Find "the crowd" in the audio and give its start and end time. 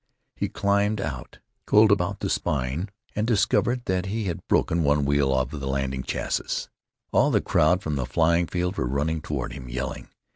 7.29-7.83